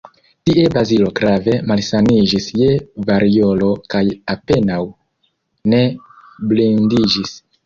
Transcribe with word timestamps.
Tie 0.49 0.61
Bazilo 0.75 1.09
grave 1.19 1.53
malsaniĝis 1.71 2.47
je 2.61 2.71
variolo 3.11 3.69
kaj 3.95 4.03
apenaŭ 4.35 4.81
ne 5.75 5.85
blindiĝis. 6.55 7.37